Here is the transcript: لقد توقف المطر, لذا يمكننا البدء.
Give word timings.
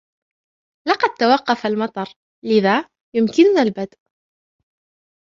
لقد 0.87 1.09
توقف 1.19 1.65
المطر, 1.65 2.13
لذا 2.45 2.85
يمكننا 3.15 3.61
البدء. 3.61 3.97